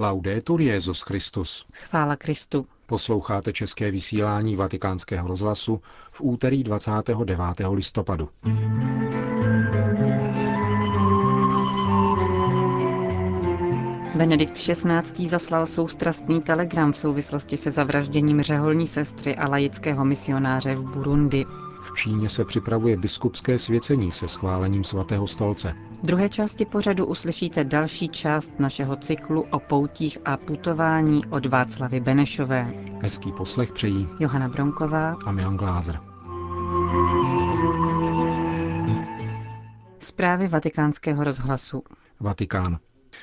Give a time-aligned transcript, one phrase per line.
[0.00, 1.66] Laudetur Jezus Christus.
[1.72, 2.66] Chvála Kristu.
[2.86, 7.38] Posloucháte české vysílání Vatikánského rozhlasu v úterý 29.
[7.70, 8.28] listopadu.
[14.14, 15.28] Benedikt XVI.
[15.28, 21.46] zaslal soustrastný telegram v souvislosti se zavražděním řeholní sestry a laického misionáře v Burundi.
[21.82, 25.74] V Číně se připravuje biskupské svěcení se schválením svatého stolce.
[26.02, 32.00] V druhé části pořadu uslyšíte další část našeho cyklu o poutích a putování od Václavy
[32.00, 32.72] Benešové.
[33.02, 36.00] Hezký poslech přejí Johana Bronková a Milan Glázer.
[39.98, 41.82] Zprávy vatikánského rozhlasu.
[42.20, 42.78] Vatikán.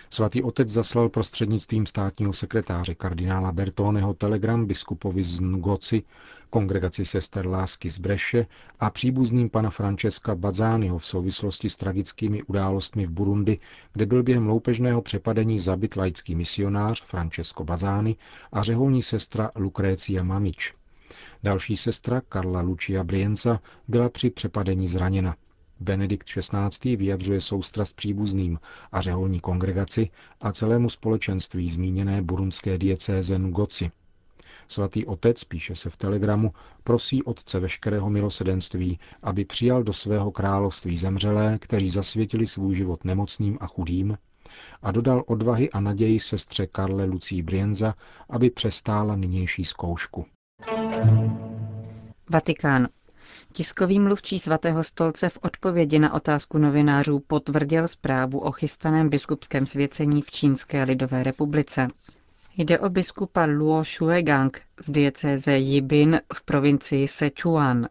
[0.09, 6.03] Svatý otec zaslal prostřednictvím státního sekretáře kardinála Bertoneho telegram biskupovi z Ngoci,
[6.49, 8.45] kongregaci sester lásky z Breše
[8.79, 13.59] a příbuzným pana Francesca Bazányho v souvislosti s tragickými událostmi v Burundi,
[13.93, 18.15] kde byl během loupežného přepadení zabit laický misionář Francesco Bazány
[18.51, 20.73] a řeholní sestra Lucrecia Mamič.
[21.43, 25.35] Další sestra Karla Lucia Brienza byla při přepadení zraněna.
[25.79, 26.95] Benedikt XVI.
[26.95, 28.59] vyjadřuje soustrast příbuzným
[28.91, 30.09] a řeholní kongregaci
[30.41, 33.91] a celému společenství zmíněné burundské diecéze Ngoci.
[34.67, 40.97] Svatý otec, píše se v telegramu, prosí otce veškerého milosedenství, aby přijal do svého království
[40.97, 44.17] zemřelé, kteří zasvětili svůj život nemocným a chudým,
[44.81, 47.95] a dodal odvahy a naději sestře Karle Lucí Brienza,
[48.29, 50.25] aby přestála nynější zkoušku.
[52.29, 52.87] Vatikán.
[53.51, 60.21] Tiskový mluvčí svatého stolce v odpovědi na otázku novinářů potvrdil zprávu o chystaném biskupském svěcení
[60.21, 61.87] v Čínské lidové republice.
[62.57, 67.87] Jde o biskupa Luo Shuegang z diecéze Yibin v provincii Sichuan.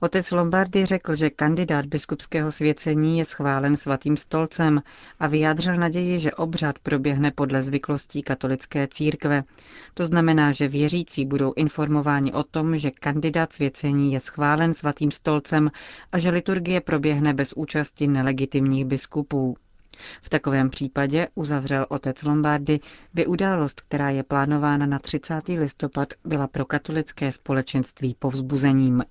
[0.00, 4.82] Otec Lombardy řekl, že kandidát biskupského svěcení je schválen svatým stolcem
[5.20, 9.44] a vyjádřil naději, že obřad proběhne podle zvyklostí katolické církve.
[9.94, 15.70] To znamená, že věřící budou informováni o tom, že kandidát svěcení je schválen svatým stolcem
[16.12, 19.56] a že liturgie proběhne bez účasti nelegitimních biskupů.
[20.22, 22.80] V takovém případě, uzavřel otec Lombardy,
[23.14, 25.48] by událost, která je plánována na 30.
[25.48, 29.02] listopad, byla pro katolické společenství povzbuzením.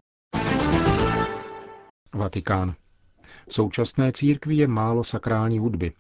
[2.17, 2.75] Vatikán.
[3.47, 5.93] V současné církvi je málo sakrální hudby.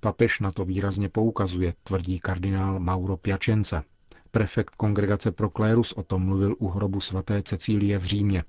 [0.00, 3.82] Papež na to výrazně poukazuje, tvrdí kardinál Mauro Piacenza.
[4.30, 8.44] Prefekt kongregace Proklérus o tom mluvil u hrobu svaté Cecílie v Římě.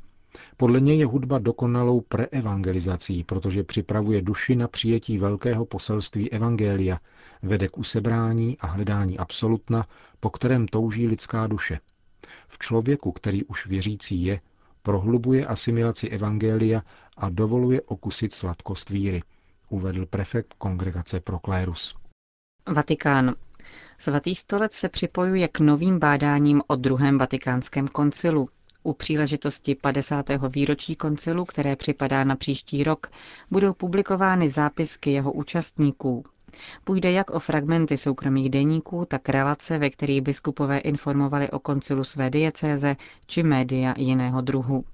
[0.57, 7.00] Podle něj je hudba dokonalou preevangelizací, protože připravuje duši na přijetí velkého poselství evangelia,
[7.41, 9.85] vede k usebrání a hledání absolutna,
[10.19, 11.79] po kterém touží lidská duše.
[12.47, 14.40] V člověku, který už věřící je,
[14.81, 16.81] prohlubuje asimilaci evangelia
[17.18, 19.22] a dovoluje okusit sladkost víry,
[19.69, 21.96] uvedl prefekt kongregace Proklérus.
[22.74, 23.35] Vatikán.
[23.97, 28.50] Svatý stolec se připojuje k novým bádáním o druhém vatikánském koncilu.
[28.84, 30.25] U příležitosti 50.
[30.50, 33.07] výročí koncilu, které připadá na příští rok,
[33.52, 36.23] budou publikovány zápisky jeho účastníků.
[36.84, 42.29] Půjde jak o fragmenty soukromých deníků, tak relace, ve kterých biskupové informovali o koncilu své
[42.29, 42.96] diecéze
[43.28, 44.85] či média jiného druhu.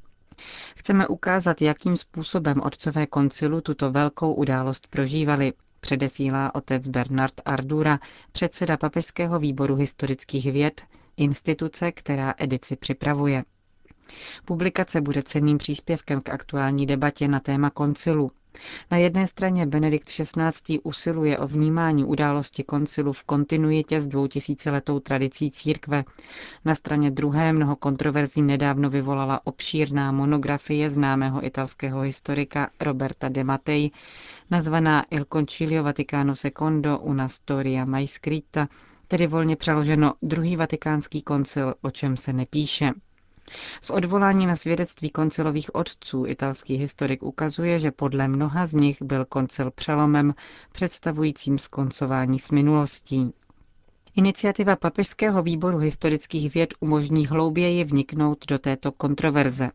[0.76, 8.00] Chceme ukázat, jakým způsobem otcové koncilu tuto velkou událost prožívali, předesílá otec Bernard Ardura,
[8.32, 10.82] předseda Papežského výboru historických věd,
[11.18, 13.44] instituce, která edici připravuje.
[14.46, 18.32] Publikace bude cenným příspěvkem k aktuální debatě na téma koncilu.
[18.92, 20.80] Na jedné straně Benedikt XVI.
[20.84, 26.04] usiluje o vnímání události koncilu v kontinuitě s dvoutisíciletou tradicí církve.
[26.66, 33.92] Na straně druhé mnoho kontroverzí nedávno vyvolala obšírná monografie známého italského historika Roberta de Mattei,
[34.52, 38.68] nazvaná Il Concilio Vaticano II una storia mai scritta,
[39.08, 42.92] tedy volně přeloženo druhý vatikánský koncil, o čem se nepíše.
[43.82, 49.26] Z odvolání na svědectví koncilových otců italský historik ukazuje, že podle mnoha z nich byl
[49.26, 50.34] koncil přelomem
[50.72, 53.34] představujícím skoncování s minulostí.
[54.16, 59.70] Iniciativa Papežského výboru historických věd umožní hlouběji vniknout do této kontroverze.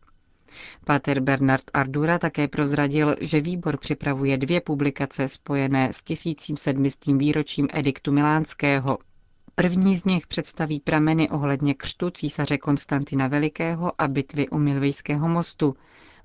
[0.84, 7.06] Páter Bernard Ardura také prozradil, že výbor připravuje dvě publikace spojené s 1700.
[7.06, 8.98] výročím ediktu Milánského–
[9.56, 15.76] První z nich představí prameny ohledně křtu císaře Konstantina Velikého a bitvy u Milvejského mostu.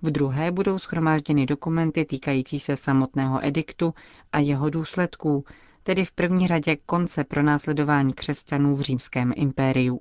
[0.02, 3.94] V druhé budou schromážděny dokumenty týkající se samotného ediktu
[4.32, 5.44] a jeho důsledků,
[5.84, 10.00] tedy v první řadě konce pro následování křesťanů v římském impériu.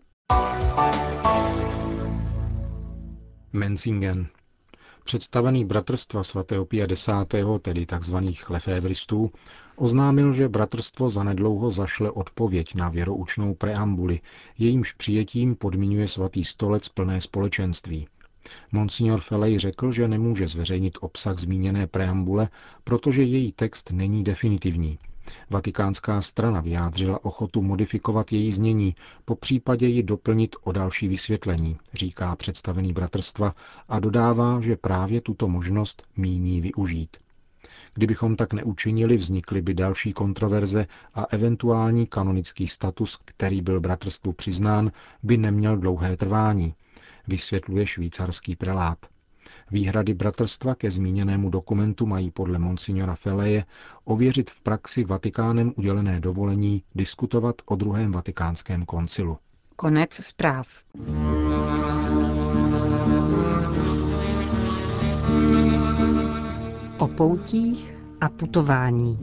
[3.52, 4.28] Menzingen.
[5.08, 7.08] Představený bratrstva svatého Pia X.,
[7.62, 8.16] tedy tzv.
[8.48, 9.30] lefévristů,
[9.76, 14.20] oznámil, že bratrstvo zanedlouho zašle odpověď na věroučnou preambuli,
[14.58, 18.06] jejímž přijetím podmiňuje svatý stolec plné společenství.
[18.72, 22.48] Monsignor Felej řekl, že nemůže zveřejnit obsah zmíněné preambule,
[22.84, 24.98] protože její text není definitivní.
[25.50, 28.94] Vatikánská strana vyjádřila ochotu modifikovat její znění,
[29.24, 33.54] po případě ji doplnit o další vysvětlení, říká představený bratrstva
[33.88, 37.16] a dodává, že právě tuto možnost míní využít.
[37.94, 44.92] Kdybychom tak neučinili, vznikly by další kontroverze a eventuální kanonický status, který byl bratrstvu přiznán,
[45.22, 46.74] by neměl dlouhé trvání,
[47.28, 48.98] vysvětluje švýcarský prelát.
[49.70, 53.64] Výhrady bratrstva ke zmíněnému dokumentu mají podle monsignora Feleje
[54.04, 59.38] ověřit v praxi Vatikánem udělené dovolení diskutovat o druhém vatikánském koncilu.
[59.76, 60.68] Konec zpráv.
[66.98, 69.18] O poutích a putování.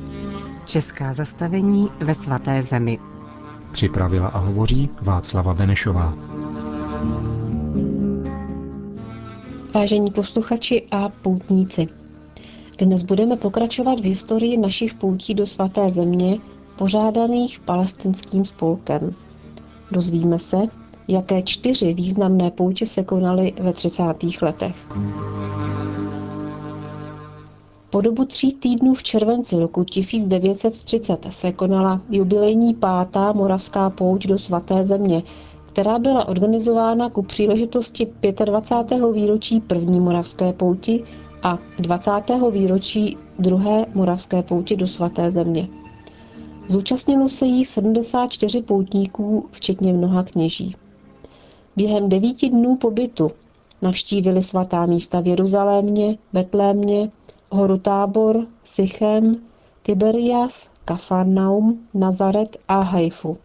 [0.66, 3.00] Česká zastavení ve svaté zemi.
[3.72, 6.14] Připravila a hovoří Václava Benešová.
[9.76, 11.88] Vážení posluchači a poutníci,
[12.78, 16.38] dnes budeme pokračovat v historii našich poutí do svaté země,
[16.78, 19.16] pořádaných palestinským spolkem.
[19.92, 20.58] Dozvíme se,
[21.08, 24.04] jaké čtyři významné poutě se konaly ve 30.
[24.42, 24.76] letech.
[27.90, 34.40] Po dobu tří týdnů v červenci roku 1930 se konala jubilejní pátá moravská pouť do
[34.40, 35.24] svaté země,
[35.76, 38.08] která byla organizována ku příležitosti
[38.46, 39.12] 25.
[39.14, 41.04] výročí první moravské pouti
[41.44, 42.12] a 20.
[42.52, 45.68] výročí druhé moravské pouti do svaté země.
[46.68, 50.76] Zúčastnilo se jí 74 poutníků, včetně mnoha kněží.
[51.76, 53.32] Během devíti dnů pobytu
[53.82, 57.12] navštívili svatá místa v Jeruzalémě, Betlémě,
[57.50, 59.36] horu Tábor, Sychem,
[59.84, 63.38] Tiberias, Kafarnaum, Nazaret a Haifu.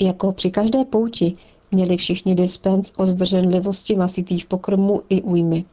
[0.00, 1.36] Jako při každé pouti
[1.70, 5.64] měli všichni dispens o zdrženlivosti masitých pokrmů i újmy.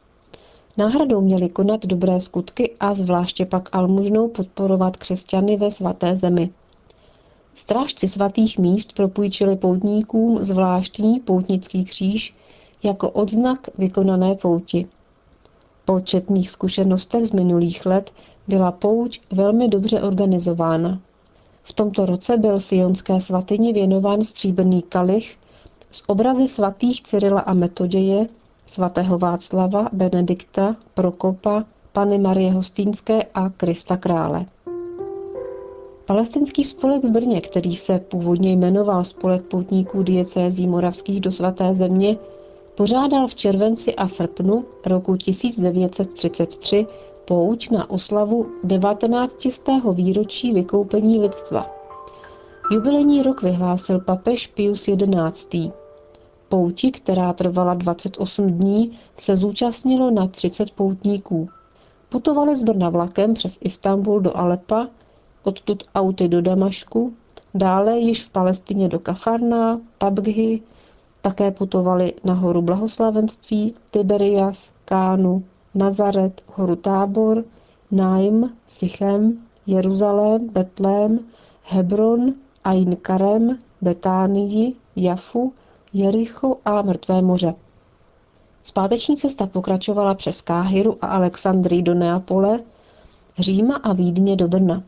[0.76, 6.50] Náhradou měli konat dobré skutky a zvláště pak almužnou podporovat křesťany ve svaté zemi.
[7.54, 12.34] Strážci svatých míst propůjčili poutníkům zvláštní poutnický kříž
[12.82, 14.86] jako odznak vykonané pouti.
[15.84, 18.10] Po četných zkušenostech z minulých let
[18.48, 21.00] byla pouť velmi dobře organizována.
[21.64, 25.36] V tomto roce byl sionské svatyni věnován stříbrný kalich
[25.90, 28.28] s obrazy svatých Cyrila a Metoděje,
[28.66, 34.46] svatého Václava, Benedikta, Prokopa, Pany Marie Hostýnské a Krista Krále.
[36.06, 42.16] Palestinský spolek v Brně, který se původně jmenoval Spolek poutníků diecézí moravských do svaté země,
[42.74, 46.86] pořádal v červenci a srpnu roku 1933
[47.24, 49.36] pouť na oslavu 19.
[49.92, 51.70] výročí vykoupení lidstva.
[52.70, 55.72] Jubilejní rok vyhlásil papež Pius XI.
[56.48, 61.48] Pouti, která trvala 28 dní, se zúčastnilo na 30 poutníků.
[62.08, 64.88] Putovali z Brna vlakem přes Istanbul do Alepa,
[65.42, 67.14] odtud auty do Damašku,
[67.54, 70.62] dále již v Palestině do Kafarná, Tabghy,
[71.22, 75.44] také putovali na horu Blahoslavenství, Tiberias, Kánu,
[75.74, 77.44] Nazaret, horu Tábor,
[77.90, 81.20] Naim, Sychem, Jeruzalém, Betlém,
[81.62, 82.34] Hebron,
[82.64, 85.52] Ain Karem, Betánii, Jafu,
[85.92, 87.54] Jericho a Mrtvé moře.
[88.62, 92.60] Zpáteční cesta pokračovala přes Káhiru a Alexandrii do Neapole,
[93.38, 94.82] Říma a Vídně do Brna.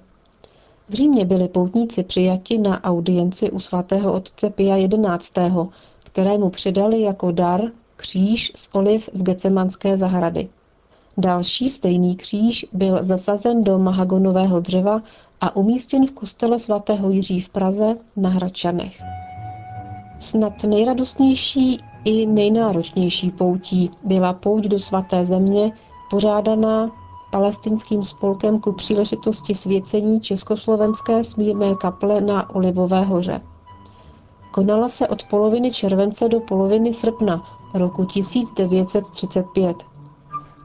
[0.89, 5.41] V Římě byli poutníci přijati na audienci u svatého otce Pia XI.,
[6.05, 7.61] kterému předali jako dar
[7.97, 10.49] kříž z oliv z Gecemanské zahrady.
[11.19, 15.03] Další stejný kříž byl zasazen do mahagonového dřeva
[15.41, 19.03] a umístěn v kostele svatého Jiří v Praze na Hradčanech.
[20.21, 25.73] Snad nejradostnější i nejnáročnější poutí byla pouť do svaté země,
[26.11, 26.91] pořádaná
[27.31, 33.41] palestinským spolkem ku příležitosti svěcení Československé smírné kaple na Olivové hoře.
[34.51, 37.43] Konala se od poloviny července do poloviny srpna
[37.75, 39.96] roku 1935.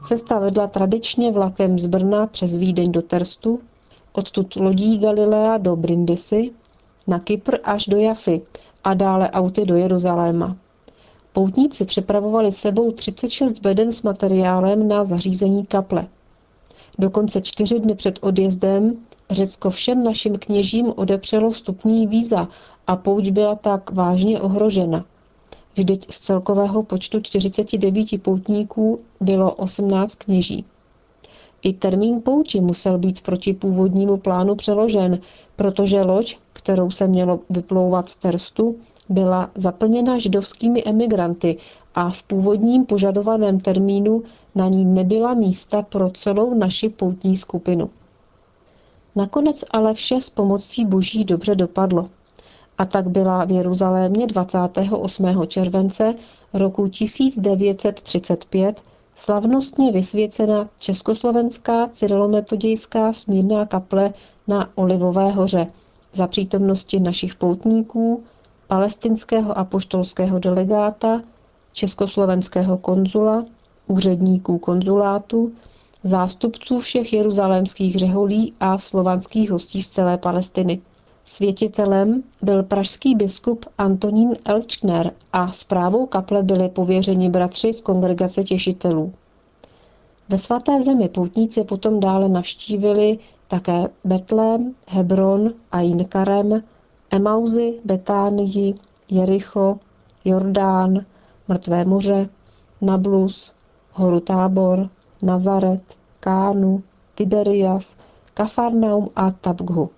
[0.04, 3.60] Cesta vedla tradičně vlakem z Brna přes Vídeň do Terstu,
[4.12, 6.50] odtud lodí Galilea do Brindisy,
[7.06, 8.42] na Kypr až do Jafy
[8.84, 10.56] a dále auty do Jeruzaléma.
[11.32, 16.06] Poutníci přepravovali sebou 36 beden s materiálem na zařízení kaple.
[16.98, 18.96] Dokonce čtyři dny před odjezdem
[19.30, 22.48] Řecko všem našim kněžím odepřelo vstupní víza
[22.86, 25.04] a pouť byla tak vážně ohrožena.
[25.74, 30.64] Vždyť z celkového počtu 49 poutníků bylo 18 kněží.
[31.62, 35.20] I termín pouti musel být proti původnímu plánu přeložen,
[35.56, 38.76] protože loď, kterou se mělo vyplouvat z Terstu,
[39.08, 41.58] byla zaplněna židovskými emigranty
[41.94, 44.22] a v původním požadovaném termínu
[44.54, 47.90] na ní nebyla místa pro celou naši poutní skupinu.
[49.16, 52.08] Nakonec ale vše s pomocí boží dobře dopadlo.
[52.82, 55.46] A tak byla v Jeruzalémě 28.
[55.46, 56.14] července
[56.52, 58.82] roku 1935
[59.16, 64.12] slavnostně vysvěcena Československá cyrilometodějská smírná kaple
[64.48, 65.66] na Olivové hoře
[66.12, 68.24] za přítomnosti našich poutníků,
[68.66, 71.22] palestinského apoštolského delegáta,
[71.72, 73.44] československého konzula,
[73.86, 75.52] úředníků konzulátu,
[76.04, 80.80] zástupců všech jeruzalémských řeholí a slovanských hostí z celé Palestiny.
[81.24, 89.12] Světitelem byl pražský biskup Antonín Elčner a zprávou kaple byli pověřeni bratři z kongregace těšitelů.
[90.28, 96.62] Ve svaté zemi poutníci potom dále navštívili také Betlém, Hebron a Jinkarem,
[97.10, 98.74] Emauzy, Betánii,
[99.10, 99.78] Jericho,
[100.24, 101.04] Jordán,
[101.48, 102.28] Mrtvé moře,
[102.80, 103.52] Nablus,
[103.92, 104.88] horu Tábor,
[105.22, 105.82] Nazaret,
[106.20, 106.82] Kánu,
[107.14, 107.96] Tiberias,
[108.34, 109.90] Kafarnaum a Tabghu.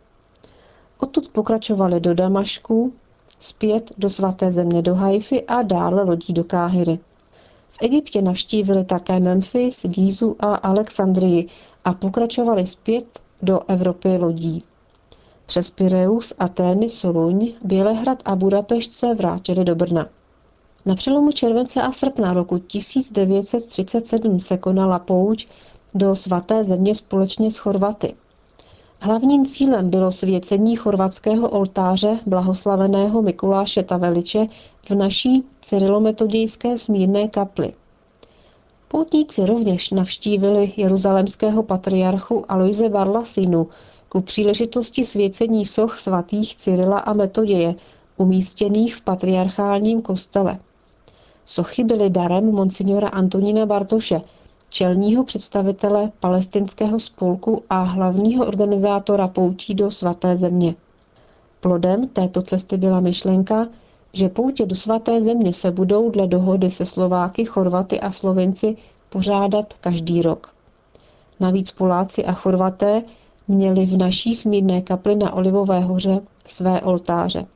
[1.00, 2.92] Odtud pokračovali do Damašku,
[3.38, 6.98] zpět do svaté země do Haify a dále lodí do Káhyry.
[7.70, 11.48] V Egyptě navštívili také Memphis, Gízu a Alexandrii
[11.84, 14.64] a pokračovali zpět do Evropy lodí.
[15.46, 20.08] Přes Pireus, Atény, Soluň, Bělehrad a Budapešť se vrátili do Brna.
[20.86, 25.46] Na přelomu července a srpna roku 1937 se konala pouť
[25.94, 28.14] do svaté země společně s Chorvaty.
[29.04, 34.46] Hlavním cílem bylo svěcení chorvatského oltáře blahoslaveného Mikuláše Taveliče
[34.88, 37.72] v naší cyrilometodějské smírné kapli.
[38.88, 43.68] Poutníci rovněž navštívili jeruzalemského patriarchu Aloise Barlasinu
[44.08, 47.74] ku příležitosti svěcení soch svatých Cyrila a Metoděje,
[48.16, 50.58] umístěných v patriarchálním kostele.
[51.44, 54.20] Sochy byly darem monsignora Antonína Bartoše,
[54.74, 60.74] čelního představitele palestinského spolku a hlavního organizátora poutí do svaté země.
[61.60, 63.68] Plodem této cesty byla myšlenka,
[64.12, 68.76] že poutě do svaté země se budou dle dohody se Slováky, Chorvaty a Slovenci
[69.08, 70.54] pořádat každý rok.
[71.40, 73.02] Navíc Poláci a Chorvaté
[73.48, 77.46] měli v naší smírné kapli na Olivové hoře své oltáře.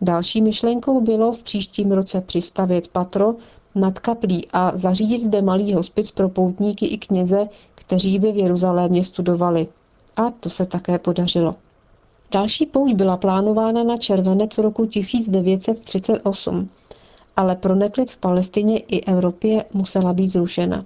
[0.00, 3.34] Další myšlenkou bylo v příštím roce přistavět patro
[3.74, 9.04] nad kaplí a zařídit zde malý hospic pro poutníky i kněze, kteří by v Jeruzalémě
[9.04, 9.66] studovali.
[10.16, 11.54] A to se také podařilo.
[12.32, 16.68] Další pouť byla plánována na červenec roku 1938,
[17.36, 20.84] ale pro neklid v Palestině i Evropě musela být zrušena.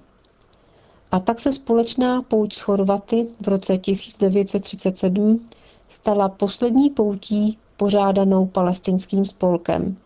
[1.13, 5.49] A tak se společná pouť s Chorvaty v roce 1937
[5.89, 9.97] stala poslední poutí pořádanou palestinským spolkem.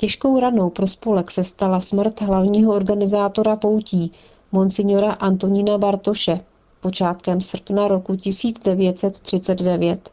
[0.00, 4.12] Těžkou ranou pro spolek se stala smrt hlavního organizátora poutí,
[4.52, 6.40] monsignora Antonína Bartoše,
[6.80, 10.10] počátkem srpna roku 1939.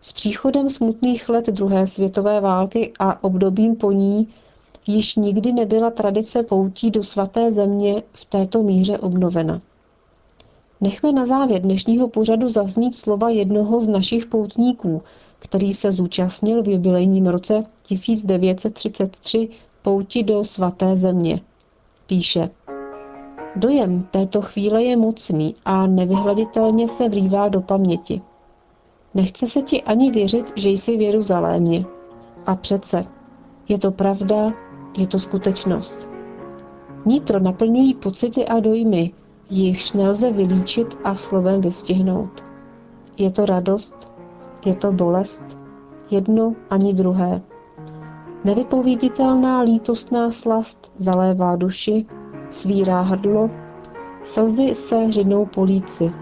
[0.00, 4.28] S příchodem smutných let druhé světové války a obdobím po ní
[4.86, 9.60] již nikdy nebyla tradice poutí do svaté země v této míře obnovena.
[10.80, 15.02] Nechme na závěr dnešního pořadu zaznít slova jednoho z našich poutníků,
[15.44, 19.48] který se zúčastnil v jubilejním roce 1933
[19.82, 21.40] pouti do svaté země.
[22.06, 22.50] Píše,
[23.56, 28.22] Dojem této chvíle je mocný a nevyhladitelně se vrývá do paměti.
[29.14, 31.84] Nechce se ti ani věřit, že jsi v Jeruzalémě.
[32.46, 33.06] A přece,
[33.68, 34.52] je to pravda,
[34.98, 36.08] je to skutečnost.
[37.06, 39.12] Nitro naplňují pocity a dojmy,
[39.50, 42.44] jichž nelze vylíčit a slovem vystihnout.
[43.18, 44.13] Je to radost,
[44.66, 45.58] je to bolest,
[46.10, 47.42] jedno ani druhé.
[48.44, 52.06] Nevypověditelná lítostná slast zalévá duši,
[52.50, 53.50] svírá hrdlo,
[54.24, 56.12] slzy se hřinou po líci.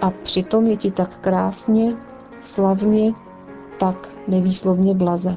[0.00, 1.96] A přitom je ti tak krásně,
[2.42, 3.12] slavně,
[3.80, 5.36] tak nevýslovně blaze.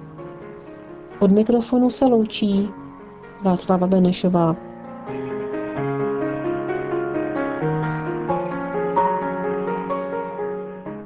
[1.19, 2.69] Od mikrofonu se loučí
[3.43, 4.55] Václava Benešová.